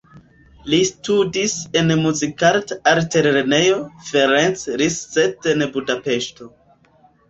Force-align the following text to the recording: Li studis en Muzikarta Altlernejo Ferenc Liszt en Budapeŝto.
Li 0.73 0.79
studis 0.89 1.53
en 1.81 1.95
Muzikarta 1.99 2.79
Altlernejo 2.95 3.79
Ferenc 4.11 4.67
Liszt 4.85 5.25
en 5.57 5.71
Budapeŝto. 5.79 6.55